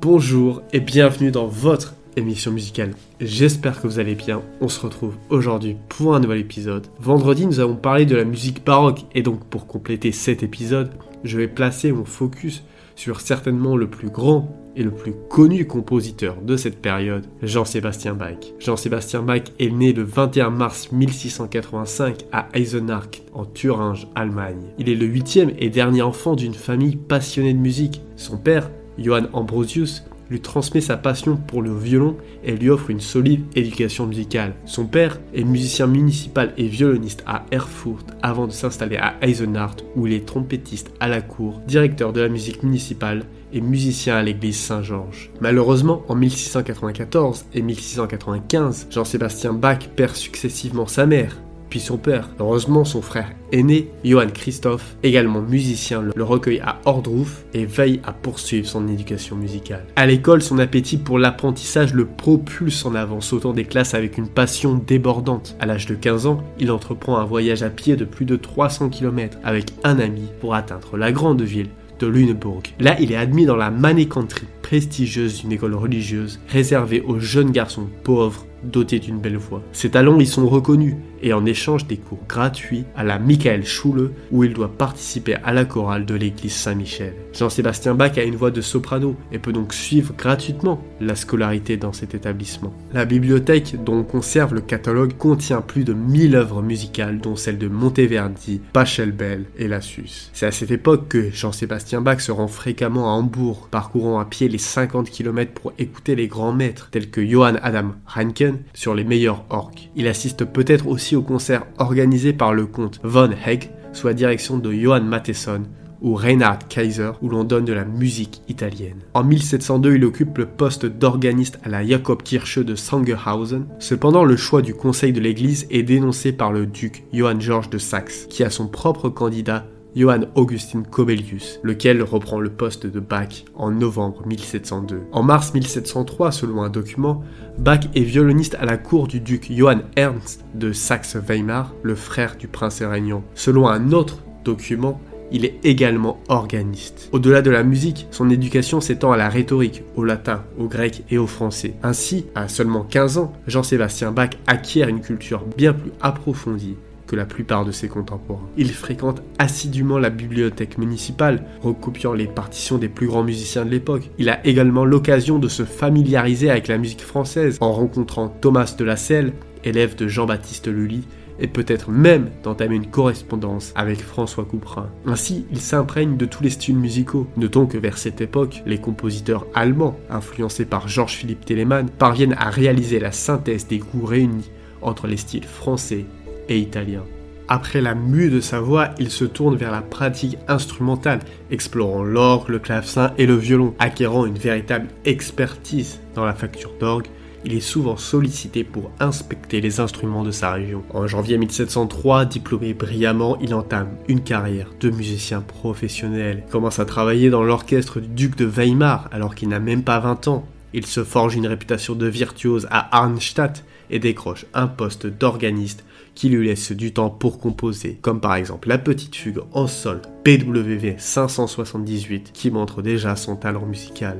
Bonjour 0.00 0.62
et 0.72 0.80
bienvenue 0.80 1.30
dans 1.30 1.46
votre 1.46 1.94
émission 2.16 2.50
musicale. 2.50 2.92
J'espère 3.20 3.80
que 3.80 3.86
vous 3.86 3.98
allez 3.98 4.14
bien. 4.14 4.42
On 4.60 4.68
se 4.68 4.80
retrouve 4.80 5.14
aujourd'hui 5.28 5.76
pour 5.88 6.14
un 6.14 6.20
nouvel 6.20 6.40
épisode. 6.40 6.86
Vendredi, 6.98 7.46
nous 7.46 7.60
avons 7.60 7.76
parlé 7.76 8.06
de 8.06 8.16
la 8.16 8.24
musique 8.24 8.64
baroque 8.64 9.04
et 9.14 9.22
donc 9.22 9.44
pour 9.44 9.66
compléter 9.66 10.10
cet 10.10 10.42
épisode, 10.42 10.90
je 11.24 11.38
vais 11.38 11.48
placer 11.48 11.92
mon 11.92 12.04
focus 12.04 12.64
sur 12.96 13.20
certainement 13.20 13.76
le 13.76 13.88
plus 13.88 14.10
grand 14.10 14.57
et 14.76 14.82
le 14.82 14.90
plus 14.90 15.14
connu 15.28 15.66
compositeur 15.66 16.40
de 16.40 16.56
cette 16.56 16.80
période, 16.80 17.26
Jean-Sébastien 17.42 18.14
Bach. 18.14 18.38
Jean-Sébastien 18.58 19.22
Bach 19.22 19.42
est 19.58 19.70
né 19.70 19.92
le 19.92 20.02
21 20.02 20.50
mars 20.50 20.92
1685 20.92 22.26
à 22.32 22.48
Eisenach, 22.54 23.22
en 23.32 23.44
Thuringe, 23.44 24.08
Allemagne. 24.14 24.62
Il 24.78 24.88
est 24.88 24.94
le 24.94 25.06
huitième 25.06 25.52
et 25.58 25.70
dernier 25.70 26.02
enfant 26.02 26.34
d'une 26.34 26.54
famille 26.54 26.96
passionnée 26.96 27.54
de 27.54 27.58
musique. 27.58 28.02
Son 28.16 28.36
père, 28.36 28.70
Johann 28.98 29.28
Ambrosius, 29.32 30.04
lui 30.30 30.40
transmet 30.40 30.80
sa 30.80 30.96
passion 30.96 31.36
pour 31.36 31.62
le 31.62 31.74
violon 31.74 32.16
et 32.44 32.56
lui 32.56 32.70
offre 32.70 32.90
une 32.90 33.00
solide 33.00 33.44
éducation 33.54 34.06
musicale. 34.06 34.54
Son 34.66 34.86
père 34.86 35.18
est 35.34 35.44
musicien 35.44 35.86
municipal 35.86 36.52
et 36.56 36.66
violoniste 36.66 37.22
à 37.26 37.46
Erfurt 37.50 38.04
avant 38.22 38.46
de 38.46 38.52
s'installer 38.52 38.96
à 38.96 39.14
Eisenach 39.22 39.76
où 39.96 40.06
il 40.06 40.12
est 40.12 40.26
trompettiste 40.26 40.92
à 41.00 41.08
la 41.08 41.20
cour, 41.20 41.60
directeur 41.66 42.12
de 42.12 42.20
la 42.20 42.28
musique 42.28 42.62
municipale 42.62 43.24
et 43.52 43.60
musicien 43.60 44.16
à 44.16 44.22
l'église 44.22 44.58
Saint-Georges. 44.58 45.30
Malheureusement, 45.40 46.02
en 46.08 46.14
1694 46.14 47.46
et 47.54 47.62
1695, 47.62 48.88
Jean-Sébastien 48.90 49.52
Bach 49.52 49.88
perd 49.96 50.14
successivement 50.14 50.86
sa 50.86 51.06
mère, 51.06 51.36
puis 51.68 51.80
son 51.80 51.98
père. 51.98 52.28
Heureusement, 52.38 52.84
son 52.84 53.02
frère 53.02 53.30
aîné, 53.52 53.90
Johann 54.04 54.32
Christoph, 54.32 54.96
également 55.02 55.40
musicien, 55.40 56.02
le 56.14 56.24
recueille 56.24 56.60
à 56.60 56.78
Ordruf 56.84 57.44
et 57.54 57.64
veille 57.64 58.00
à 58.04 58.12
poursuivre 58.12 58.66
son 58.66 58.88
éducation 58.88 59.36
musicale. 59.36 59.86
À 59.96 60.06
l'école, 60.06 60.42
son 60.42 60.58
appétit 60.58 60.98
pour 60.98 61.18
l'apprentissage 61.18 61.94
le 61.94 62.06
propulse 62.06 62.84
en 62.84 62.94
avant, 62.94 63.20
sautant 63.20 63.52
des 63.52 63.64
classes 63.64 63.94
avec 63.94 64.18
une 64.18 64.28
passion 64.28 64.74
débordante. 64.74 65.56
À 65.60 65.66
l'âge 65.66 65.86
de 65.86 65.94
15 65.94 66.26
ans, 66.26 66.42
il 66.58 66.70
entreprend 66.70 67.18
un 67.18 67.24
voyage 67.24 67.62
à 67.62 67.70
pied 67.70 67.96
de 67.96 68.04
plus 68.04 68.24
de 68.24 68.36
300 68.36 68.90
km 68.90 69.38
avec 69.44 69.72
un 69.84 69.98
ami 69.98 70.24
pour 70.40 70.54
atteindre 70.54 70.96
la 70.96 71.12
grande 71.12 71.42
ville 71.42 71.68
de 71.98 72.06
Lüneburg. 72.06 72.62
Là, 72.80 72.96
il 73.00 73.12
est 73.12 73.16
admis 73.16 73.46
dans 73.46 73.56
la 73.56 73.70
Manécanterie, 73.70 74.46
prestigieuse 74.68 75.40
d'une 75.40 75.52
école 75.52 75.74
religieuse 75.74 76.40
réservée 76.46 77.00
aux 77.00 77.18
jeunes 77.18 77.52
garçons 77.52 77.88
pauvres 78.04 78.44
doté 78.62 78.98
d'une 78.98 79.18
belle 79.18 79.36
voix. 79.36 79.62
Ses 79.72 79.90
talents 79.90 80.18
y 80.18 80.26
sont 80.26 80.48
reconnus 80.48 80.94
et 81.22 81.32
en 81.32 81.44
échange 81.46 81.86
des 81.86 81.96
cours 81.96 82.22
gratuits 82.28 82.84
à 82.96 83.02
la 83.02 83.18
Michael 83.18 83.64
Schule 83.64 84.12
où 84.30 84.44
il 84.44 84.52
doit 84.52 84.70
participer 84.70 85.34
à 85.34 85.52
la 85.52 85.64
chorale 85.64 86.06
de 86.06 86.14
l'église 86.14 86.52
Saint-Michel. 86.52 87.14
Jean-Sébastien 87.32 87.94
Bach 87.94 88.16
a 88.18 88.22
une 88.22 88.36
voix 88.36 88.50
de 88.50 88.60
soprano 88.60 89.16
et 89.32 89.38
peut 89.38 89.52
donc 89.52 89.74
suivre 89.74 90.14
gratuitement 90.16 90.82
la 91.00 91.16
scolarité 91.16 91.76
dans 91.76 91.92
cet 91.92 92.14
établissement. 92.14 92.72
La 92.92 93.04
bibliothèque 93.04 93.82
dont 93.82 93.98
on 93.98 94.04
conserve 94.04 94.54
le 94.54 94.60
catalogue 94.60 95.16
contient 95.16 95.60
plus 95.60 95.84
de 95.84 95.92
1000 95.92 96.36
œuvres 96.36 96.62
musicales 96.62 97.20
dont 97.20 97.36
celles 97.36 97.58
de 97.58 97.68
Monteverdi, 97.68 98.60
Pachelbel 98.72 99.46
et 99.56 99.68
Lassus. 99.68 100.30
C'est 100.32 100.46
à 100.46 100.52
cette 100.52 100.70
époque 100.70 101.08
que 101.08 101.30
Jean-Sébastien 101.30 102.00
Bach 102.00 102.20
se 102.20 102.32
rend 102.32 102.48
fréquemment 102.48 103.12
à 103.12 103.16
Hambourg, 103.16 103.68
parcourant 103.70 104.20
à 104.20 104.24
pied 104.24 104.48
les 104.48 104.57
50 104.58 105.10
km 105.10 105.52
pour 105.52 105.72
écouter 105.78 106.14
les 106.14 106.28
grands 106.28 106.52
maîtres 106.52 106.88
tels 106.90 107.10
que 107.10 107.24
Johann 107.24 107.58
Adam 107.62 107.92
Reinken 108.06 108.58
sur 108.74 108.94
les 108.94 109.04
meilleurs 109.04 109.44
orgues. 109.50 109.90
Il 109.96 110.08
assiste 110.08 110.44
peut-être 110.44 110.86
aussi 110.86 111.16
au 111.16 111.22
concert 111.22 111.66
organisé 111.78 112.32
par 112.32 112.52
le 112.52 112.66
comte 112.66 113.00
von 113.02 113.30
Hegg 113.46 113.70
sous 113.92 114.06
la 114.06 114.14
direction 114.14 114.58
de 114.58 114.72
Johann 114.72 115.06
Matheson 115.06 115.62
ou 116.00 116.14
Reinhard 116.14 116.68
Kaiser 116.68 117.10
où 117.22 117.28
l'on 117.28 117.44
donne 117.44 117.64
de 117.64 117.72
la 117.72 117.84
musique 117.84 118.42
italienne. 118.48 119.00
En 119.14 119.24
1702, 119.24 119.96
il 119.96 120.04
occupe 120.04 120.38
le 120.38 120.46
poste 120.46 120.86
d'organiste 120.86 121.58
à 121.64 121.68
la 121.68 121.84
Jakobkirche 121.84 122.58
de 122.58 122.74
Sangerhausen. 122.74 123.66
Cependant, 123.78 124.24
le 124.24 124.36
choix 124.36 124.62
du 124.62 124.74
conseil 124.74 125.12
de 125.12 125.20
l'église 125.20 125.66
est 125.70 125.82
dénoncé 125.82 126.32
par 126.32 126.52
le 126.52 126.66
duc 126.66 127.04
Johann 127.12 127.40
George 127.40 127.70
de 127.70 127.78
Saxe, 127.78 128.26
qui 128.28 128.44
a 128.44 128.50
son 128.50 128.68
propre 128.68 129.08
candidat 129.08 129.66
Johann 129.96 130.28
Augustin 130.34 130.82
Cobelius, 130.82 131.60
lequel 131.62 132.02
reprend 132.02 132.40
le 132.40 132.50
poste 132.50 132.86
de 132.86 133.00
Bach 133.00 133.44
en 133.54 133.70
novembre 133.70 134.26
1702. 134.26 135.02
En 135.12 135.22
mars 135.22 135.54
1703, 135.54 136.32
selon 136.32 136.62
un 136.62 136.70
document, 136.70 137.22
Bach 137.58 137.80
est 137.94 138.02
violoniste 138.02 138.56
à 138.60 138.64
la 138.64 138.76
cour 138.76 139.08
du 139.08 139.20
duc 139.20 139.50
Johann 139.50 139.82
Ernst 139.96 140.44
de 140.54 140.72
Saxe-Weimar, 140.72 141.74
le 141.82 141.94
frère 141.94 142.36
du 142.36 142.48
prince 142.48 142.82
régnant. 142.82 143.24
Selon 143.34 143.68
un 143.68 143.92
autre 143.92 144.18
document, 144.44 145.00
il 145.30 145.44
est 145.44 145.58
également 145.64 146.20
organiste. 146.28 147.08
Au-delà 147.12 147.42
de 147.42 147.50
la 147.50 147.62
musique, 147.62 148.06
son 148.10 148.30
éducation 148.30 148.80
s'étend 148.80 149.12
à 149.12 149.16
la 149.16 149.28
rhétorique, 149.28 149.82
au 149.96 150.04
latin, 150.04 150.44
au 150.58 150.66
grec 150.66 151.04
et 151.10 151.18
au 151.18 151.26
français. 151.26 151.74
Ainsi, 151.82 152.26
à 152.34 152.48
seulement 152.48 152.82
15 152.82 153.18
ans, 153.18 153.32
Jean-Sébastien 153.46 154.12
Bach 154.12 154.30
acquiert 154.46 154.88
une 154.88 155.00
culture 155.00 155.44
bien 155.56 155.72
plus 155.72 155.92
approfondie 156.00 156.76
que 157.08 157.16
la 157.16 157.24
plupart 157.24 157.64
de 157.64 157.72
ses 157.72 157.88
contemporains. 157.88 158.48
Il 158.56 158.70
fréquente 158.70 159.22
assidûment 159.38 159.98
la 159.98 160.10
bibliothèque 160.10 160.78
municipale, 160.78 161.44
recopiant 161.62 162.12
les 162.12 162.26
partitions 162.26 162.78
des 162.78 162.88
plus 162.88 163.08
grands 163.08 163.24
musiciens 163.24 163.64
de 163.64 163.70
l'époque. 163.70 164.10
Il 164.18 164.28
a 164.28 164.46
également 164.46 164.84
l'occasion 164.84 165.40
de 165.40 165.48
se 165.48 165.64
familiariser 165.64 166.50
avec 166.50 166.68
la 166.68 166.78
musique 166.78 167.02
française 167.02 167.58
en 167.60 167.72
rencontrant 167.72 168.28
Thomas 168.28 168.76
de 168.78 168.84
la 168.84 168.96
Selle, 168.96 169.32
élève 169.64 169.96
de 169.96 170.06
Jean-Baptiste 170.06 170.68
Lully, 170.68 171.02
et 171.40 171.46
peut-être 171.46 171.90
même 171.90 172.30
d'entamer 172.42 172.76
une 172.76 172.90
correspondance 172.90 173.72
avec 173.76 174.00
François 174.00 174.44
Couperin. 174.44 174.90
Ainsi, 175.06 175.46
il 175.50 175.60
s'imprègne 175.60 176.16
de 176.16 176.26
tous 176.26 176.42
les 176.42 176.50
styles 176.50 176.76
musicaux. 176.76 177.28
Notons 177.36 177.66
que 177.66 177.78
vers 177.78 177.98
cette 177.98 178.20
époque, 178.20 178.62
les 178.66 178.78
compositeurs 178.78 179.46
allemands, 179.54 179.96
influencés 180.10 180.64
par 180.64 180.88
Georges 180.88 181.14
Philippe 181.14 181.44
Telemann, 181.44 181.90
parviennent 181.90 182.36
à 182.38 182.50
réaliser 182.50 182.98
la 182.98 183.12
synthèse 183.12 183.68
des 183.68 183.78
goûts 183.78 184.04
réunis 184.04 184.50
entre 184.82 185.06
les 185.06 185.16
styles 185.16 185.44
français 185.44 186.06
et 186.48 186.58
italien. 186.58 187.04
Après 187.50 187.80
la 187.80 187.94
mue 187.94 188.28
de 188.28 188.40
sa 188.40 188.60
voix, 188.60 188.90
il 188.98 189.10
se 189.10 189.24
tourne 189.24 189.56
vers 189.56 189.72
la 189.72 189.80
pratique 189.80 190.36
instrumentale, 190.48 191.20
explorant 191.50 192.04
l'orgue, 192.04 192.50
le 192.50 192.58
clavecin 192.58 193.12
et 193.16 193.24
le 193.24 193.36
violon, 193.36 193.74
acquérant 193.78 194.26
une 194.26 194.36
véritable 194.36 194.88
expertise 195.06 195.98
dans 196.14 196.26
la 196.26 196.34
facture 196.34 196.74
d'orgue. 196.78 197.06
Il 197.46 197.54
est 197.54 197.60
souvent 197.60 197.96
sollicité 197.96 198.64
pour 198.64 198.90
inspecter 199.00 199.62
les 199.62 199.80
instruments 199.80 200.24
de 200.24 200.30
sa 200.30 200.52
région. 200.52 200.82
En 200.90 201.06
janvier 201.06 201.38
1703, 201.38 202.26
diplômé 202.26 202.74
brillamment, 202.74 203.38
il 203.40 203.54
entame 203.54 203.96
une 204.08 204.22
carrière 204.22 204.68
de 204.78 204.90
musicien 204.90 205.40
professionnel. 205.40 206.42
Il 206.46 206.50
commence 206.50 206.80
à 206.80 206.84
travailler 206.84 207.30
dans 207.30 207.44
l'orchestre 207.44 208.00
du 208.00 208.08
duc 208.08 208.36
de 208.36 208.44
Weimar 208.44 209.08
alors 209.10 209.34
qu'il 209.34 209.48
n'a 209.48 209.60
même 209.60 209.84
pas 209.84 210.00
20 210.00 210.28
ans. 210.28 210.44
Il 210.74 210.84
se 210.84 211.02
forge 211.02 211.34
une 211.34 211.46
réputation 211.46 211.94
de 211.94 212.06
virtuose 212.06 212.66
à 212.70 212.98
Arnstadt 212.98 213.64
et 213.90 214.00
décroche 214.00 214.44
un 214.52 214.66
poste 214.66 215.06
d'organiste 215.06 215.84
qui 216.18 216.28
lui 216.28 216.48
laisse 216.48 216.72
du 216.72 216.92
temps 216.92 217.10
pour 217.10 217.38
composer, 217.38 217.96
comme 218.02 218.20
par 218.20 218.34
exemple 218.34 218.68
la 218.68 218.78
petite 218.78 219.14
fugue 219.14 219.38
en 219.52 219.68
sol 219.68 220.02
PWV 220.24 220.96
578 220.98 222.32
qui 222.32 222.50
montre 222.50 222.82
déjà 222.82 223.14
son 223.14 223.36
talent 223.36 223.64
musical. 223.64 224.18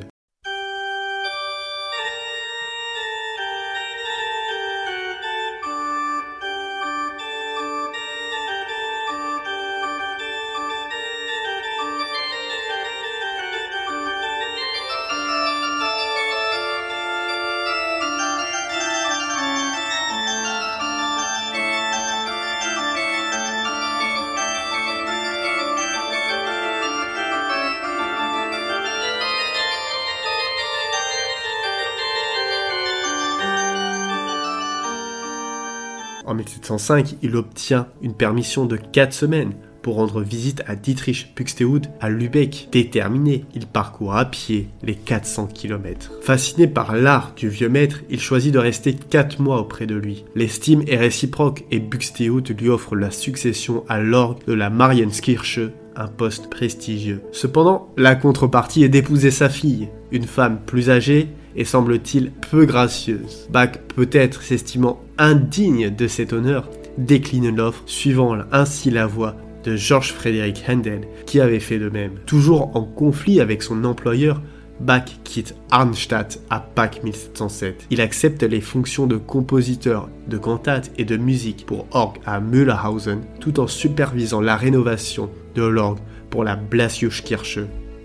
En 36.29 36.35
1705, 36.35 37.15
il 37.23 37.37
obtient 37.37 37.87
une 38.03 38.13
permission 38.13 38.67
de 38.67 38.77
4 38.77 39.15
semaines 39.15 39.55
pour 39.81 39.95
rendre 39.95 40.21
visite 40.21 40.63
à 40.67 40.77
Dietrich 40.77 41.33
Buxtehude 41.35 41.87
à 42.03 42.11
Lübeck. 42.11 42.69
Déterminé, 42.71 43.47
il 43.55 43.67
parcourt 43.67 44.15
à 44.15 44.27
pied 44.27 44.69
les 44.83 44.95
400 44.95 45.47
km. 45.47 46.13
Fasciné 46.21 46.67
par 46.67 46.95
l'art 46.95 47.33
du 47.35 47.49
vieux 47.49 47.71
maître, 47.71 48.01
il 48.11 48.21
choisit 48.21 48.53
de 48.53 48.59
rester 48.59 48.93
4 48.93 49.41
mois 49.41 49.59
auprès 49.59 49.87
de 49.87 49.95
lui. 49.95 50.27
L'estime 50.35 50.83
est 50.87 50.99
réciproque 50.99 51.65
et 51.71 51.81
Buxtehude 51.81 52.61
lui 52.61 52.69
offre 52.69 52.95
la 52.95 53.11
succession 53.11 53.85
à 53.89 53.99
l'orgue 53.99 54.45
de 54.47 54.53
la 54.53 54.69
Marienskirche, 54.69 55.61
un 55.97 56.09
poste 56.09 56.51
prestigieux. 56.51 57.23
Cependant, 57.33 57.89
la 57.97 58.17
contrepartie 58.17 58.85
est 58.85 58.91
d'épouser 58.91 59.31
sa 59.31 59.49
fille, 59.49 59.89
une 60.13 60.27
femme 60.27 60.61
plus 60.67 60.91
âgée 60.91 61.29
et 61.59 61.65
semble-t-il 61.65 62.31
peu 62.31 62.65
gracieuse. 62.65 63.49
Bach, 63.51 63.73
peut-être 63.95 64.43
s'estimant 64.43 65.03
indigne 65.19 65.91
de 65.95 66.07
cet 66.07 66.33
honneur, 66.33 66.71
décline 66.97 67.55
l'offre, 67.55 67.83
suivant 67.85 68.39
ainsi 68.53 68.91
la 68.91 69.07
voie 69.07 69.37
de 69.65 69.77
George 69.77 70.13
Frederick 70.13 70.65
Handel, 70.69 71.03
qui 71.27 71.41
avait 71.41 71.61
fait 71.61 71.81
de 71.81 71.91
même. 71.91 72.13
Toujours 72.25 72.75
en 72.77 72.85
conflit 72.85 73.41
avec 73.41 73.63
son 73.63 73.85
employeur, 73.85 74.41
Bach 74.81 75.11
quitte 75.25 75.57
Arnstadt 75.73 76.39
à 76.49 76.61
Pâques 76.61 77.03
1707. 77.03 77.89
Il 77.91 78.01
accepte 78.01 78.45
les 78.45 78.61
fonctions 78.61 79.09
de 79.09 79.17
compositeur 79.17 80.09
de 80.29 80.39
cantates 80.39 80.93
et 80.97 81.05
de 81.05 81.17
musique 81.17 81.67
pour 81.67 81.89
orgue 81.91 82.19
à 82.25 82.39
Mühlhausen, 82.39 83.23
tout 83.41 83.59
en 83.59 83.67
supervisant 83.67 84.41
la 84.41 84.57
rénovation 84.57 85.29
de 85.57 85.65
l'orgue 85.65 85.99
pour 86.31 86.45
la 86.45 86.55
Blasiuskirche 86.55 87.59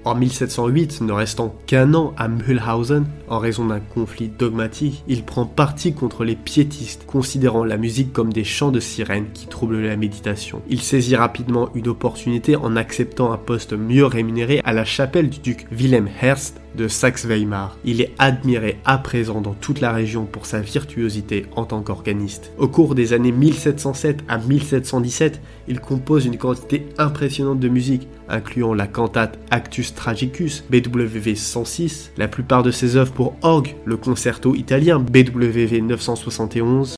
en 0.05 0.15
1708, 0.15 1.01
ne 1.01 1.11
restant 1.11 1.55
qu'un 1.65 1.93
an 1.93 2.13
à 2.17 2.27
Mühlhausen, 2.27 3.05
en 3.27 3.39
raison 3.39 3.65
d'un 3.65 3.79
conflit 3.79 4.27
dogmatique, 4.27 5.03
il 5.07 5.23
prend 5.23 5.45
parti 5.45 5.93
contre 5.93 6.23
les 6.23 6.35
piétistes, 6.35 7.05
considérant 7.05 7.63
la 7.63 7.77
musique 7.77 8.13
comme 8.13 8.33
des 8.33 8.43
chants 8.43 8.71
de 8.71 8.79
sirènes 8.79 9.31
qui 9.33 9.47
troublent 9.47 9.81
la 9.81 9.95
méditation. 9.95 10.61
Il 10.69 10.81
saisit 10.81 11.15
rapidement 11.15 11.69
une 11.75 11.87
opportunité 11.87 12.55
en 12.55 12.75
acceptant 12.75 13.31
un 13.31 13.37
poste 13.37 13.73
mieux 13.73 14.05
rémunéré 14.05 14.61
à 14.63 14.73
la 14.73 14.85
chapelle 14.85 15.29
du 15.29 15.39
duc 15.39 15.67
Wilhelm 15.71 16.09
Herst 16.21 16.62
de 16.75 16.87
Saxe-Weimar. 16.87 17.77
Il 17.85 18.01
est 18.01 18.11
admiré 18.19 18.79
à 18.85 18.97
présent 18.97 19.41
dans 19.41 19.53
toute 19.53 19.81
la 19.81 19.91
région 19.91 20.25
pour 20.25 20.45
sa 20.45 20.59
virtuosité 20.59 21.45
en 21.55 21.65
tant 21.65 21.81
qu'organiste. 21.81 22.51
Au 22.57 22.67
cours 22.67 22.95
des 22.95 23.13
années 23.13 23.31
1707 23.31 24.23
à 24.27 24.37
1717, 24.37 25.41
il 25.67 25.79
compose 25.79 26.25
une 26.25 26.37
quantité 26.37 26.87
impressionnante 26.97 27.59
de 27.59 27.69
musique, 27.69 28.07
incluant 28.29 28.73
la 28.73 28.87
cantate 28.87 29.39
Actus 29.51 29.93
Tragicus 29.93 30.63
BWV 30.69 31.35
106, 31.35 32.11
la 32.17 32.27
plupart 32.27 32.63
de 32.63 32.71
ses 32.71 32.95
œuvres 32.95 33.13
pour 33.13 33.35
orgue, 33.41 33.75
le 33.85 33.97
concerto 33.97 34.55
italien 34.55 34.99
BWV 34.99 35.81
971, 35.81 36.95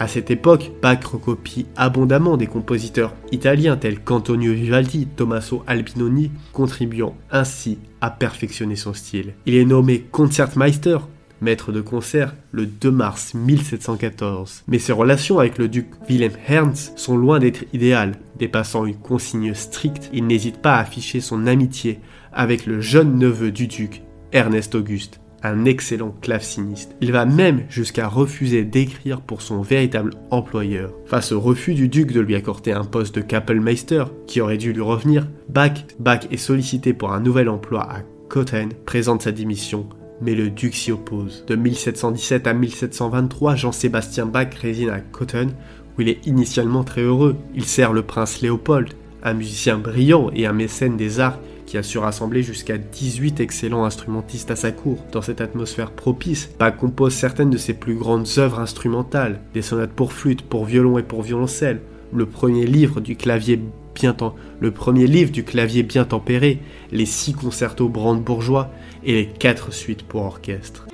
À 0.00 0.06
cette 0.06 0.30
époque, 0.30 0.70
Bach 0.80 1.04
recopie 1.04 1.66
abondamment 1.76 2.36
des 2.36 2.46
compositeurs 2.46 3.14
italiens 3.32 3.76
tels 3.76 3.98
qu'Antonio 3.98 4.52
Vivaldi, 4.52 5.06
Tommaso 5.06 5.64
Albinoni, 5.66 6.30
contribuant 6.52 7.16
ainsi 7.32 7.78
à 8.00 8.10
perfectionner 8.10 8.76
son 8.76 8.94
style. 8.94 9.34
Il 9.44 9.56
est 9.56 9.64
nommé 9.64 10.06
Concertmeister, 10.12 10.98
maître 11.40 11.72
de 11.72 11.80
concert, 11.80 12.36
le 12.52 12.66
2 12.66 12.92
mars 12.92 13.34
1714. 13.34 14.62
Mais 14.68 14.78
ses 14.78 14.92
relations 14.92 15.40
avec 15.40 15.58
le 15.58 15.66
duc 15.66 15.88
Wilhelm 16.08 16.34
Ernst 16.46 16.96
sont 16.96 17.16
loin 17.16 17.40
d'être 17.40 17.64
idéales. 17.72 18.14
Dépassant 18.38 18.86
une 18.86 18.98
consigne 18.98 19.52
stricte, 19.54 20.10
il 20.12 20.28
n'hésite 20.28 20.62
pas 20.62 20.76
à 20.76 20.80
afficher 20.80 21.20
son 21.20 21.48
amitié 21.48 21.98
avec 22.32 22.66
le 22.66 22.80
jeune 22.80 23.18
neveu 23.18 23.50
du 23.50 23.66
duc, 23.66 24.02
Ernest 24.30 24.76
Auguste 24.76 25.20
un 25.42 25.64
excellent 25.64 26.14
claveciniste. 26.20 26.96
Il 27.00 27.12
va 27.12 27.24
même 27.24 27.64
jusqu'à 27.68 28.08
refuser 28.08 28.64
d'écrire 28.64 29.20
pour 29.20 29.42
son 29.42 29.60
véritable 29.60 30.14
employeur. 30.30 30.92
Face 31.06 31.32
au 31.32 31.40
refus 31.40 31.74
du 31.74 31.88
duc 31.88 32.12
de 32.12 32.20
lui 32.20 32.34
accorder 32.34 32.72
un 32.72 32.84
poste 32.84 33.14
de 33.14 33.20
Kapellmeister, 33.20 34.04
qui 34.26 34.40
aurait 34.40 34.56
dû 34.56 34.72
lui 34.72 34.80
revenir, 34.80 35.28
Bach, 35.48 35.84
Bach 35.98 36.26
est 36.30 36.36
sollicité 36.36 36.92
pour 36.92 37.12
un 37.12 37.20
nouvel 37.20 37.48
emploi 37.48 37.82
à 37.82 38.00
Cothen, 38.28 38.72
présente 38.84 39.22
sa 39.22 39.32
démission, 39.32 39.88
mais 40.20 40.34
le 40.34 40.50
duc 40.50 40.74
s'y 40.74 40.92
oppose. 40.92 41.44
De 41.46 41.56
1717 41.56 42.46
à 42.46 42.54
1723, 42.54 43.56
Jean-Sébastien 43.56 44.26
Bach 44.26 44.54
réside 44.60 44.90
à 44.90 45.00
Cothen, 45.00 45.52
où 45.96 46.02
il 46.02 46.08
est 46.08 46.26
initialement 46.26 46.84
très 46.84 47.02
heureux. 47.02 47.36
Il 47.54 47.64
sert 47.64 47.92
le 47.92 48.02
prince 48.02 48.40
Léopold, 48.40 48.92
un 49.22 49.34
musicien 49.34 49.78
brillant 49.78 50.30
et 50.34 50.46
un 50.46 50.52
mécène 50.52 50.96
des 50.96 51.20
arts 51.20 51.38
qui 51.68 51.76
a 51.76 51.82
su 51.82 51.98
rassembler 51.98 52.42
jusqu'à 52.42 52.78
18 52.78 53.40
excellents 53.40 53.84
instrumentistes 53.84 54.50
à 54.50 54.56
sa 54.56 54.72
cour. 54.72 55.04
Dans 55.12 55.20
cette 55.20 55.42
atmosphère 55.42 55.90
propice, 55.90 56.48
Bach 56.58 56.74
compose 56.78 57.12
certaines 57.12 57.50
de 57.50 57.58
ses 57.58 57.74
plus 57.74 57.94
grandes 57.94 58.26
œuvres 58.38 58.58
instrumentales, 58.58 59.40
des 59.52 59.60
sonates 59.60 59.92
pour 59.92 60.14
flûte, 60.14 60.40
pour 60.40 60.64
violon 60.64 60.96
et 60.96 61.02
pour 61.02 61.20
violoncelle, 61.20 61.82
le 62.14 62.24
premier 62.24 62.64
livre 62.64 63.02
du 63.02 63.16
clavier 63.16 63.60
bien 63.94 64.16
le 64.60 64.70
premier 64.70 65.06
livre 65.06 65.32
du 65.32 65.44
clavier 65.44 65.82
bien 65.82 66.04
tempéré, 66.04 66.60
les 66.92 67.04
six 67.04 67.34
concertos 67.34 67.88
brandebourgeois 67.88 68.70
et 69.04 69.12
les 69.12 69.26
quatre 69.26 69.72
suites 69.72 70.04
pour 70.04 70.22
orchestre. 70.22 70.86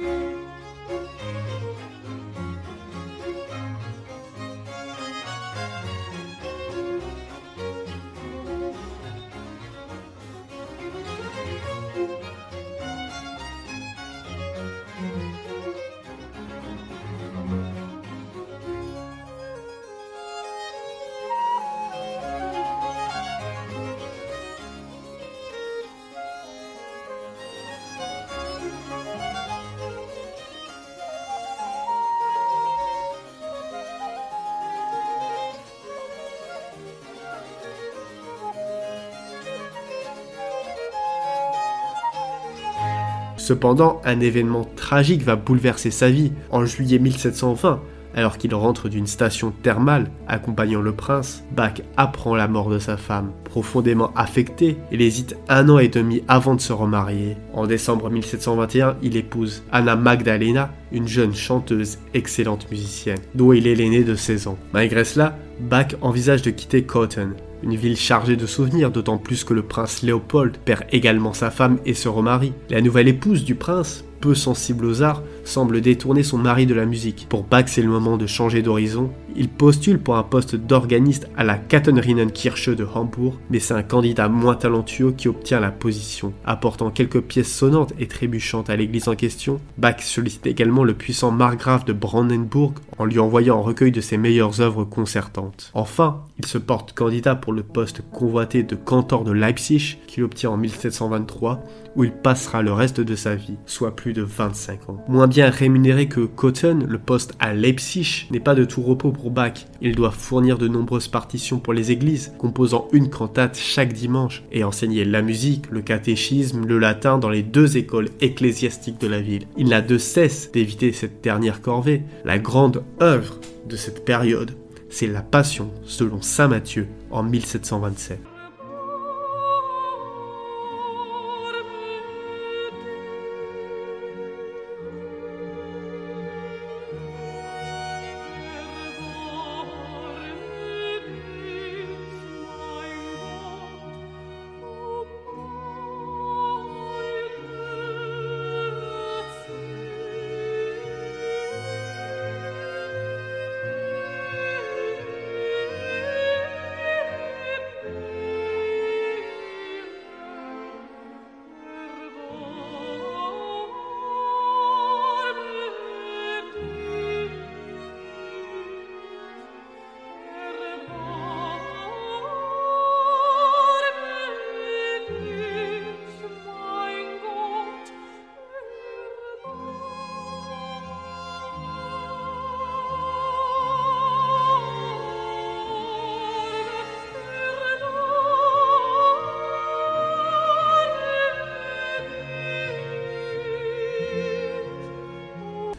Cependant, 43.44 44.00
un 44.06 44.20
événement 44.20 44.64
tragique 44.75 45.23
va 45.23 45.37
bouleverser 45.37 45.91
sa 45.91 46.08
vie. 46.08 46.32
En 46.50 46.64
juillet 46.64 46.99
1720, 46.99 47.79
alors 48.14 48.38
qu'il 48.38 48.55
rentre 48.55 48.88
d'une 48.88 49.06
station 49.06 49.53
thermale 49.63 50.10
accompagnant 50.27 50.81
le 50.81 50.94
prince, 50.94 51.44
Bach 51.55 51.82
apprend 51.98 52.34
la 52.36 52.48
mort 52.48 52.70
de 52.70 52.79
sa 52.79 52.96
femme. 52.96 53.32
Profondément 53.44 54.13
affecté, 54.17 54.79
il 54.91 55.03
hésite 55.03 55.36
un 55.51 55.69
an 55.69 55.79
et 55.79 55.89
demi 55.89 56.22
avant 56.27 56.55
de 56.55 56.60
se 56.63 56.72
remarier. 56.72 57.36
En 57.53 57.67
décembre 57.67 58.08
1721, 58.08 58.96
il 59.03 59.15
épouse 59.19 59.63
Anna 59.72 59.94
Magdalena, 59.94 60.70
une 60.91 61.06
jeune 61.06 61.34
chanteuse 61.34 61.98
excellente 62.15 62.70
musicienne, 62.70 63.20
dont 63.34 63.53
il 63.53 63.67
est 63.67 63.74
l'aîné 63.74 64.05
de 64.05 64.15
16 64.15 64.46
ans. 64.46 64.56
Malgré 64.72 65.05
cela, 65.05 65.36
Bach 65.60 65.89
envisage 66.01 66.41
de 66.41 66.51
quitter 66.51 66.84
Cotton, 66.84 67.34
une 67.64 67.76
ville 67.76 67.96
chargée 67.96 68.36
de 68.36 68.46
souvenirs, 68.46 68.90
d'autant 68.90 69.16
plus 69.16 69.42
que 69.42 69.54
le 69.54 69.62
prince 69.62 70.02
Léopold 70.02 70.58
perd 70.58 70.84
également 70.92 71.32
sa 71.32 71.50
femme 71.50 71.78
et 71.86 71.94
se 71.94 72.08
remarie. 72.08 72.52
La 72.68 72.82
nouvelle 72.82 73.08
épouse 73.08 73.42
du 73.42 73.54
prince, 73.54 74.04
peu 74.20 74.34
sensible 74.34 74.84
aux 74.84 75.02
arts, 75.02 75.22
semble 75.44 75.81
détourner 75.81 76.22
son 76.22 76.39
mari 76.39 76.67
de 76.67 76.74
la 76.74 76.86
musique. 76.86 77.27
Pour 77.29 77.44
Bach, 77.44 77.65
c'est 77.67 77.82
le 77.82 77.89
moment 77.89 78.17
de 78.17 78.27
changer 78.27 78.63
d'horizon. 78.63 79.10
Il 79.36 79.48
postule 79.48 79.98
pour 79.98 80.17
un 80.17 80.22
poste 80.22 80.56
d'organiste 80.56 81.29
à 81.36 81.44
la 81.44 81.56
Kattenrinnenkirche 81.56 82.69
de 82.69 82.86
Hambourg, 82.94 83.39
mais 83.51 83.58
c'est 83.58 83.74
un 83.74 83.82
candidat 83.82 84.29
moins 84.29 84.55
talentueux 84.55 85.13
qui 85.13 85.29
obtient 85.29 85.60
la 85.60 85.70
position. 85.70 86.32
Apportant 86.44 86.91
quelques 86.91 87.20
pièces 87.20 87.53
sonnantes 87.53 87.93
et 87.98 88.06
trébuchantes 88.06 88.70
à 88.70 88.77
l'église 88.77 89.08
en 89.08 89.17
question, 89.17 89.60
Bach 89.79 90.01
sollicite 90.01 90.46
également 90.46 90.84
le 90.84 90.94
puissant 90.94 91.31
margrave 91.31 91.84
de 91.84 91.93
Brandenburg 91.93 92.74
en 92.98 93.05
lui 93.05 93.19
envoyant 93.19 93.58
un 93.58 93.63
recueil 93.63 93.93
de 93.93 94.01
ses 94.01 94.17
meilleures 94.17 94.60
œuvres 94.60 94.84
concertantes. 94.84 95.70
Enfin, 95.74 96.22
il 96.39 96.46
se 96.46 96.58
porte 96.58 96.93
candidat 96.93 97.34
pour 97.34 97.53
le 97.53 97.63
poste 97.63 98.03
convoité 98.13 98.63
de 98.63 98.77
cantor 98.77 99.24
de 99.24 99.32
Leipzig 99.32 99.98
qu'il 100.06 100.22
obtient 100.22 100.51
en 100.51 100.56
1723 100.56 101.65
où 101.96 102.05
il 102.05 102.13
passera 102.13 102.63
le 102.63 102.72
reste 102.72 103.01
de 103.01 103.15
sa 103.15 103.34
vie, 103.34 103.56
soit 103.67 103.94
plus 103.94 104.13
de 104.13 104.22
25 104.22 104.91
ans. 104.91 105.05
Bien 105.34 105.50
rémunéré 105.50 106.06
que 106.06 106.20
Cotton, 106.20 106.86
le 106.88 106.96
poste 106.96 107.34
à 107.41 107.55
Leipzig 107.55 108.29
n'est 108.31 108.38
pas 108.38 108.55
de 108.55 108.64
tout 108.64 108.82
repos 108.82 109.10
pour 109.10 109.32
Bach. 109.32 109.67
Il 109.81 109.96
doit 109.96 110.12
fournir 110.12 110.58
de 110.58 110.69
nombreuses 110.69 111.08
partitions 111.08 111.58
pour 111.58 111.72
les 111.72 111.91
églises, 111.91 112.32
composant 112.38 112.86
une 112.93 113.10
cantate 113.10 113.58
chaque 113.58 113.93
dimanche, 113.93 114.44
et 114.53 114.62
enseigner 114.62 115.05
la 115.05 115.22
musique, 115.22 115.69
le 115.72 115.82
catéchisme, 115.82 116.64
le 116.64 116.79
latin 116.79 117.19
dans 117.19 117.31
les 117.31 117.43
deux 117.43 117.76
écoles 117.76 118.10
ecclésiastiques 118.20 119.00
de 119.00 119.08
la 119.08 119.20
ville. 119.20 119.48
Il 119.56 119.70
n'a 119.70 119.81
de 119.81 119.98
cesse 119.98 120.53
d'éviter 120.53 120.93
cette 120.93 121.20
dernière 121.20 121.60
corvée. 121.60 122.05
La 122.24 122.38
grande 122.38 122.84
œuvre 123.03 123.41
de 123.69 123.74
cette 123.74 124.05
période, 124.05 124.53
c'est 124.88 125.08
la 125.08 125.22
Passion 125.22 125.72
selon 125.82 126.22
Saint 126.22 126.46
Matthieu 126.46 126.86
en 127.10 127.24
1727. 127.24 128.33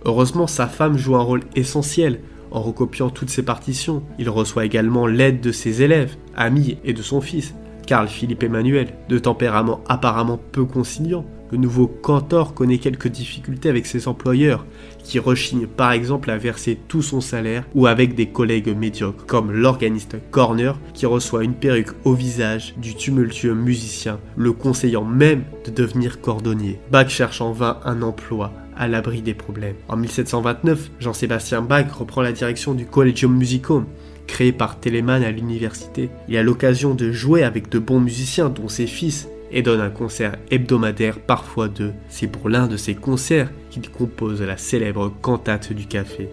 Heureusement, 0.05 0.45
sa 0.45 0.67
femme 0.67 0.97
joue 0.97 1.15
un 1.15 1.21
rôle 1.21 1.41
essentiel 1.55 2.19
en 2.51 2.62
recopiant 2.62 3.09
toutes 3.09 3.31
ses 3.31 3.43
partitions. 3.43 4.03
Il 4.19 4.29
reçoit 4.29 4.65
également 4.65 5.07
l'aide 5.07 5.41
de 5.41 5.51
ses 5.51 5.81
élèves, 5.81 6.15
amis 6.35 6.77
et 6.83 6.93
de 6.93 7.01
son 7.01 7.21
fils, 7.21 7.55
Carl 7.88 8.07
Philippe 8.07 8.43
Emmanuel, 8.43 8.93
de 9.09 9.17
tempérament 9.17 9.81
apparemment 9.88 10.39
peu 10.51 10.63
conciliant. 10.65 11.25
Le 11.51 11.57
nouveau 11.57 11.88
cantor 11.88 12.53
connaît 12.53 12.79
quelques 12.79 13.07
difficultés 13.07 13.69
avec 13.69 13.85
ses 13.85 14.07
employeurs, 14.07 14.65
qui 15.03 15.19
rechignent 15.19 15.67
par 15.67 15.91
exemple 15.91 16.31
à 16.31 16.38
verser 16.38 16.77
tout 16.88 17.03
son 17.03 17.21
salaire, 17.21 17.65
ou 17.75 17.85
avec 17.85 18.15
des 18.15 18.27
collègues 18.27 18.75
médiocres, 18.75 19.25
comme 19.25 19.51
l'organiste 19.51 20.17
Corner, 20.31 20.77
qui 20.93 21.05
reçoit 21.05 21.43
une 21.43 21.53
perruque 21.53 21.93
au 22.03 22.13
visage 22.13 22.74
du 22.77 22.95
tumultueux 22.95 23.53
musicien, 23.53 24.19
le 24.35 24.53
conseillant 24.53 25.05
même 25.05 25.43
de 25.65 25.71
devenir 25.71 26.19
cordonnier. 26.19 26.79
Bach 26.91 27.09
cherche 27.09 27.41
en 27.41 27.51
vain 27.51 27.79
un 27.85 28.01
emploi, 28.01 28.51
à 28.77 28.88
l'abri 28.88 29.22
des 29.22 29.34
problèmes. 29.34 29.75
En 29.88 29.98
1729, 29.98 30.91
Jean-Sébastien 31.00 31.62
Bach 31.62 31.91
reprend 31.91 32.22
la 32.22 32.32
direction 32.32 32.74
du 32.74 32.86
Collegium 32.86 33.36
Musicum, 33.36 33.86
créé 34.27 34.51
par 34.51 34.79
Telemann 34.79 35.24
à 35.24 35.32
l'université. 35.32 36.10
Il 36.27 36.38
a 36.38 36.44
l'occasion 36.44 36.96
de 36.96 37.12
jouer 37.12 37.44
avec 37.44 37.70
de 37.70 37.79
bons 37.79 38.00
musiciens, 38.00 38.50
dont 38.50 38.67
ses 38.67 38.88
fils, 38.88 39.27
et 39.51 39.62
donne 39.62 39.82
un 39.82 39.89
concert 39.89 40.36
hebdomadaire, 40.51 41.20
parfois 41.20 41.67
deux. 41.67 41.94
C'est 42.10 42.27
pour 42.27 42.50
l'un 42.50 42.67
de 42.67 42.77
ces 42.77 42.96
concerts 42.96 43.50
qu'il 43.70 43.89
compose 43.89 44.41
la 44.41 44.58
célèbre 44.58 45.12
cantate 45.22 45.72
du 45.72 45.86
café. 45.86 46.29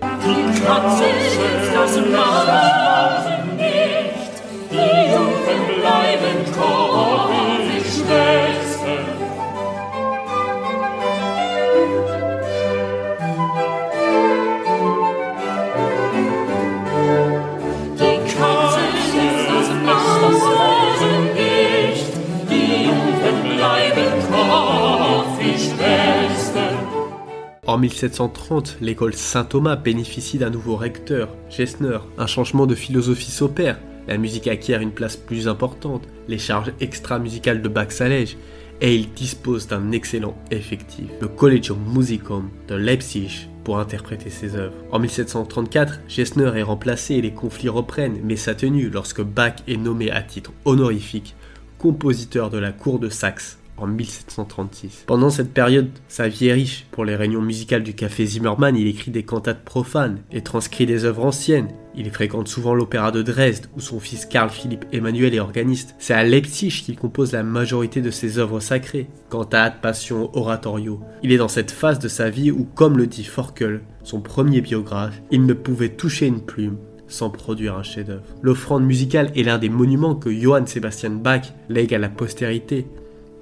En 27.72 27.78
1730, 27.78 28.76
l'école 28.82 29.14
Saint-Thomas 29.14 29.76
bénéficie 29.76 30.36
d'un 30.36 30.50
nouveau 30.50 30.76
recteur, 30.76 31.34
Gessner. 31.48 32.00
Un 32.18 32.26
changement 32.26 32.66
de 32.66 32.74
philosophie 32.74 33.30
s'opère. 33.30 33.80
La 34.06 34.18
musique 34.18 34.46
acquiert 34.46 34.82
une 34.82 34.90
place 34.90 35.16
plus 35.16 35.48
importante, 35.48 36.06
les 36.28 36.36
charges 36.36 36.74
extra-musicales 36.80 37.62
de 37.62 37.68
Bach 37.70 37.90
s'allègent, 37.90 38.36
et 38.82 38.94
il 38.94 39.10
dispose 39.14 39.68
d'un 39.68 39.90
excellent 39.90 40.36
effectif, 40.50 41.06
le 41.22 41.28
Collegium 41.28 41.78
Musicum 41.96 42.50
de 42.68 42.74
Leipzig, 42.74 43.48
pour 43.64 43.78
interpréter 43.78 44.28
ses 44.28 44.54
œuvres. 44.54 44.74
En 44.90 44.98
1734, 44.98 46.00
Gessner 46.08 46.52
est 46.54 46.62
remplacé 46.62 47.14
et 47.14 47.22
les 47.22 47.32
conflits 47.32 47.70
reprennent, 47.70 48.20
mais 48.22 48.36
s'atténuent 48.36 48.90
lorsque 48.92 49.22
Bach 49.22 49.54
est 49.66 49.78
nommé 49.78 50.10
à 50.10 50.20
titre 50.20 50.52
honorifique 50.66 51.34
compositeur 51.82 52.48
de 52.48 52.58
la 52.58 52.70
cour 52.70 53.00
de 53.00 53.08
Saxe 53.08 53.58
en 53.82 53.86
1736. 53.86 55.04
Pendant 55.06 55.30
cette 55.30 55.52
période, 55.52 55.90
sa 56.08 56.28
vie 56.28 56.48
est 56.48 56.52
riche. 56.52 56.86
Pour 56.90 57.04
les 57.04 57.16
réunions 57.16 57.42
musicales 57.42 57.82
du 57.82 57.94
café 57.94 58.24
Zimmermann, 58.24 58.76
il 58.76 58.86
écrit 58.86 59.10
des 59.10 59.22
cantates 59.22 59.64
profanes 59.64 60.20
et 60.30 60.42
transcrit 60.42 60.86
des 60.86 61.04
œuvres 61.04 61.24
anciennes. 61.24 61.68
Il 61.94 62.10
fréquente 62.10 62.48
souvent 62.48 62.74
l'opéra 62.74 63.10
de 63.10 63.22
Dresde, 63.22 63.66
où 63.76 63.80
son 63.80 64.00
fils 64.00 64.24
Carl 64.24 64.48
Philipp 64.48 64.86
Emmanuel 64.92 65.34
est 65.34 65.40
organiste. 65.40 65.94
C'est 65.98 66.14
à 66.14 66.24
Leipzig 66.24 66.82
qu'il 66.84 66.96
compose 66.96 67.32
la 67.32 67.42
majorité 67.42 68.00
de 68.00 68.10
ses 68.10 68.38
œuvres 68.38 68.60
sacrées, 68.60 69.08
cantates, 69.28 69.80
passions, 69.82 70.30
oratorios. 70.34 71.00
Il 71.22 71.32
est 71.32 71.38
dans 71.38 71.48
cette 71.48 71.70
phase 71.70 71.98
de 71.98 72.08
sa 72.08 72.30
vie 72.30 72.50
où, 72.50 72.64
comme 72.74 72.96
le 72.96 73.06
dit 73.06 73.24
Forkel, 73.24 73.82
son 74.04 74.20
premier 74.20 74.62
biographe, 74.62 75.20
il 75.30 75.44
ne 75.44 75.54
pouvait 75.54 75.90
toucher 75.90 76.26
une 76.26 76.40
plume 76.40 76.78
sans 77.12 77.30
produire 77.30 77.76
un 77.76 77.82
chef-d'œuvre. 77.82 78.22
L'offrande 78.40 78.84
musicale 78.84 79.30
est 79.36 79.42
l'un 79.42 79.58
des 79.58 79.68
monuments 79.68 80.14
que 80.14 80.32
Johann 80.32 80.66
Sebastian 80.66 81.10
Bach 81.10 81.52
lègue 81.68 81.94
à 81.94 81.98
la 81.98 82.08
postérité, 82.08 82.86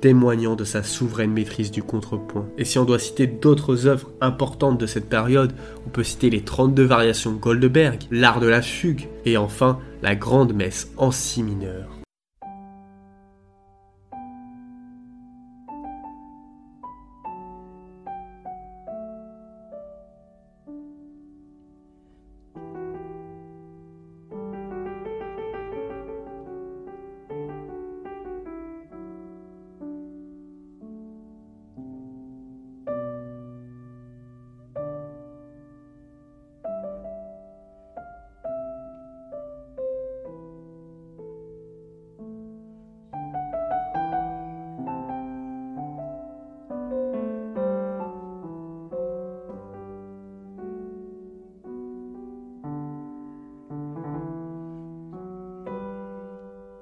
témoignant 0.01 0.57
de 0.57 0.65
sa 0.65 0.83
souveraine 0.83 1.33
maîtrise 1.33 1.71
du 1.71 1.83
contrepoint. 1.83 2.49
Et 2.59 2.65
si 2.65 2.79
on 2.79 2.85
doit 2.85 2.99
citer 2.99 3.27
d'autres 3.27 3.87
œuvres 3.87 4.11
importantes 4.21 4.79
de 4.79 4.87
cette 4.87 5.09
période, 5.09 5.53
on 5.87 5.91
peut 5.91 6.05
citer 6.05 6.31
les 6.31 6.43
32 6.43 6.85
variations 6.85 7.33
Goldberg, 7.33 8.01
l'art 8.11 8.41
de 8.41 8.49
la 8.49 8.63
fugue, 8.63 9.09
et 9.25 9.37
enfin 9.37 9.79
la 10.03 10.15
grande 10.15 10.55
messe 10.55 10.91
en 10.97 11.11
si 11.11 11.43
mineur. 11.43 12.00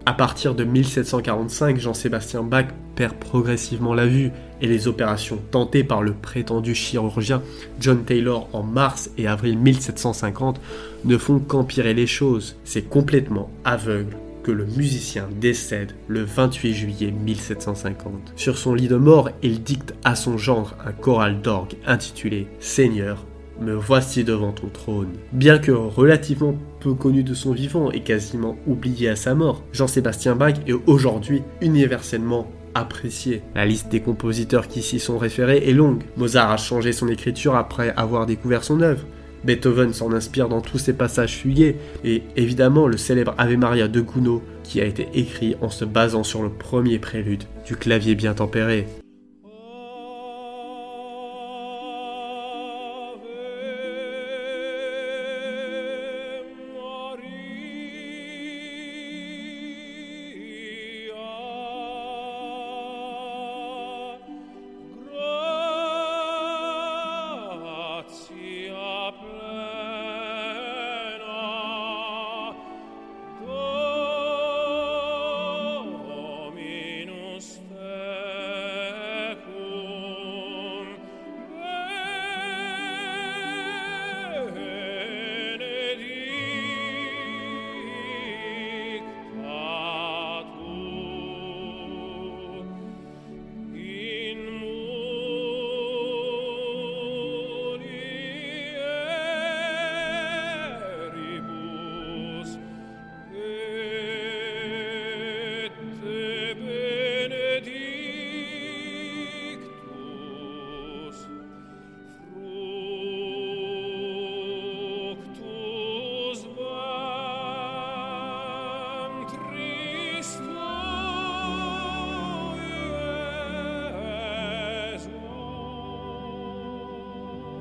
À 0.08 0.14
partir 0.14 0.54
de 0.54 0.64
1745, 0.64 1.78
Jean-Sébastien 1.78 2.42
Bach 2.42 2.68
perd 2.96 3.16
progressivement 3.16 3.92
la 3.92 4.06
vue 4.06 4.30
et 4.62 4.66
les 4.66 4.88
opérations 4.88 5.38
tentées 5.50 5.84
par 5.84 6.00
le 6.00 6.14
prétendu 6.14 6.74
chirurgien 6.74 7.42
John 7.78 8.02
Taylor 8.06 8.48
en 8.54 8.62
mars 8.62 9.10
et 9.18 9.26
avril 9.26 9.58
1750 9.58 10.62
ne 11.04 11.18
font 11.18 11.40
qu'empirer 11.40 11.92
les 11.92 12.06
choses. 12.06 12.56
C'est 12.64 12.88
complètement 12.88 13.50
aveugle 13.66 14.16
que 14.44 14.50
le 14.50 14.64
musicien 14.64 15.28
décède 15.42 15.92
le 16.06 16.22
28 16.22 16.72
juillet 16.72 17.10
1750. 17.10 18.32
Sur 18.34 18.56
son 18.56 18.72
lit 18.72 18.88
de 18.88 18.96
mort, 18.96 19.28
il 19.42 19.62
dicte 19.62 19.92
à 20.04 20.14
son 20.14 20.38
gendre 20.38 20.74
un 20.86 20.92
choral 20.92 21.42
d'orgue 21.42 21.74
intitulé 21.86 22.46
Seigneur, 22.60 23.26
me 23.60 23.74
voici 23.74 24.24
devant 24.24 24.52
ton 24.52 24.68
trône. 24.68 25.12
Bien 25.32 25.58
que 25.58 25.72
relativement 25.72 26.54
peu 26.80 26.94
connu 26.94 27.22
de 27.22 27.34
son 27.34 27.52
vivant 27.52 27.90
et 27.90 28.00
quasiment 28.00 28.56
oublié 28.66 29.08
à 29.08 29.16
sa 29.16 29.34
mort, 29.34 29.62
Jean-Sébastien 29.72 30.36
Bach 30.36 30.54
est 30.66 30.76
aujourd'hui 30.86 31.42
universellement 31.60 32.50
apprécié. 32.74 33.42
La 33.54 33.66
liste 33.66 33.88
des 33.88 34.00
compositeurs 34.00 34.68
qui 34.68 34.82
s'y 34.82 34.98
sont 34.98 35.18
référés 35.18 35.68
est 35.68 35.74
longue. 35.74 36.02
Mozart 36.16 36.50
a 36.50 36.56
changé 36.56 36.92
son 36.92 37.08
écriture 37.08 37.56
après 37.56 37.92
avoir 37.96 38.26
découvert 38.26 38.64
son 38.64 38.80
œuvre. 38.80 39.04
Beethoven 39.44 39.92
s'en 39.92 40.12
inspire 40.12 40.48
dans 40.48 40.60
tous 40.60 40.78
ses 40.78 40.92
passages 40.92 41.36
fugués, 41.36 41.76
et 42.04 42.22
évidemment 42.36 42.88
le 42.88 42.96
célèbre 42.96 43.34
Ave 43.38 43.56
Maria 43.56 43.88
de 43.88 44.00
Gounod, 44.00 44.40
qui 44.64 44.80
a 44.80 44.84
été 44.84 45.08
écrit 45.14 45.56
en 45.60 45.70
se 45.70 45.84
basant 45.84 46.24
sur 46.24 46.42
le 46.42 46.50
premier 46.50 46.98
prélude 46.98 47.44
du 47.64 47.76
clavier 47.76 48.14
bien 48.14 48.34
tempéré. 48.34 48.86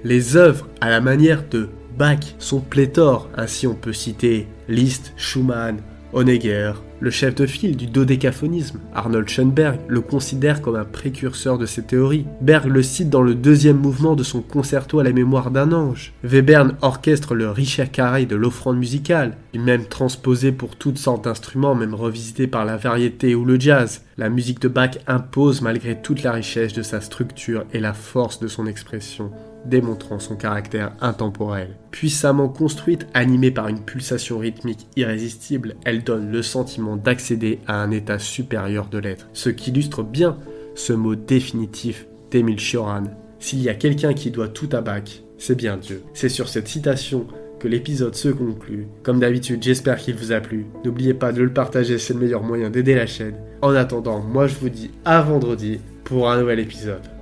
Les 0.04 0.36
œuvres 0.36 0.68
à 0.82 0.90
la 0.90 1.02
manière 1.02 1.44
de 1.50 1.70
Bach 1.98 2.36
sont 2.38 2.60
pléthores, 2.60 3.30
ainsi 3.36 3.66
on 3.68 3.74
peut 3.74 3.94
citer 3.94 4.48
Liszt, 4.68 5.14
Schumann, 5.18 5.82
Honegger, 6.14 6.74
le 7.00 7.12
chef 7.12 7.36
de 7.36 7.46
file 7.46 7.78
du 7.78 7.88
dodécaphonisme, 7.88 8.80
Arnold 8.94 9.30
Schoenberg, 9.30 9.80
le 9.88 10.02
considère 10.02 10.62
comme 10.62 10.76
un 10.76 10.86
précurseur 10.86 11.58
de 11.58 11.66
ces 11.66 11.84
théories. 11.84 12.26
Berg 12.42 12.68
le 12.68 12.82
cite 12.82 13.10
dans 13.10 13.22
le 13.22 13.36
deuxième 13.36 13.78
mouvement 13.78 14.16
de 14.16 14.24
son 14.24 14.42
concerto 14.42 15.00
à 15.00 15.04
la 15.04 15.12
mémoire 15.12 15.52
d'un 15.52 15.72
ange. 15.72 16.14
Webern 16.24 16.76
orchestre 16.82 17.36
le 17.36 17.50
Richard 17.50 17.92
Carré 17.92 18.26
de 18.26 18.36
l'offrande 18.36 18.78
musicale, 18.78 19.38
lui-même 19.54 19.86
transposé 19.86 20.52
pour 20.52 20.76
toutes 20.76 20.98
sortes 20.98 21.26
d'instruments, 21.26 21.76
même 21.76 21.94
revisité 21.94 22.48
par 22.48 22.66
la 22.66 22.78
variété 22.78 23.36
ou 23.36 23.46
le 23.46 23.60
jazz. 23.60 24.04
La 24.18 24.30
musique 24.30 24.62
de 24.62 24.68
Bach 24.68 24.98
impose 25.06 25.62
malgré 25.62 26.02
toute 26.02 26.24
la 26.24 26.32
richesse 26.32 26.74
de 26.74 26.82
sa 26.82 27.02
structure 27.02 27.66
et 27.74 27.80
la 27.80 27.94
force 27.94 28.40
de 28.40 28.48
son 28.48 28.66
expression 28.66 29.32
démontrant 29.68 30.20
son 30.20 30.36
caractère 30.36 30.94
intemporel. 31.02 31.76
Puissamment 31.92 32.50
construite, 32.50 33.08
animée 33.14 33.52
par 33.52 33.68
une 33.68 33.82
pulsation 33.82 34.38
rythmique 34.38 34.88
irrésistible, 34.96 35.76
elle 35.84 36.04
donne 36.04 36.32
le 36.32 36.42
sentiment 36.42 36.87
d'accéder 36.96 37.60
à 37.68 37.82
un 37.82 37.92
état 37.92 38.20
supérieur 38.20 38.88
de 38.88 38.98
l'être, 38.98 39.30
ce 39.34 39.50
qui 39.50 39.72
illustre 39.72 40.04
bien 40.04 40.38
ce 40.76 40.94
mot 40.94 41.16
définitif 41.16 42.08
d'Emile 42.32 42.60
Cioran. 42.60 43.04
S'il 43.40 43.62
y 43.62 43.70
a 43.70 43.76
quelqu'un 43.76 44.14
qui 44.14 44.32
doit 44.32 44.48
tout 44.48 44.70
à 44.72 44.82
Bach, 44.82 45.24
c'est 45.38 45.56
bien 45.56 45.78
Dieu. 45.78 46.02
C'est 46.14 46.30
sur 46.30 46.50
cette 46.50 46.68
citation 46.68 47.28
que 47.60 47.68
l'épisode 47.68 48.16
se 48.16 48.30
conclut. 48.30 48.88
Comme 49.04 49.20
d'habitude, 49.20 49.64
j'espère 49.64 49.98
qu'il 49.98 50.16
vous 50.16 50.32
a 50.32 50.40
plu. 50.40 50.68
N'oubliez 50.86 51.14
pas 51.14 51.32
de 51.32 51.42
le 51.42 51.52
partager, 51.52 51.98
c'est 51.98 52.14
le 52.14 52.20
meilleur 52.20 52.44
moyen 52.44 52.70
d'aider 52.70 52.96
la 52.96 53.08
chaîne. 53.08 53.36
En 53.62 53.74
attendant, 53.74 54.20
moi 54.20 54.48
je 54.48 54.56
vous 54.56 54.70
dis 54.70 54.92
à 55.06 55.22
vendredi 55.22 55.80
pour 56.04 56.30
un 56.30 56.40
nouvel 56.40 56.60
épisode. 56.60 57.02